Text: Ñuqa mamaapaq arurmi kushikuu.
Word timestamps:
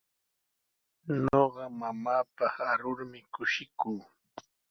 Ñuqa 1.21 1.63
mamaapaq 1.79 2.55
arurmi 2.71 3.19
kushikuu. 3.33 3.99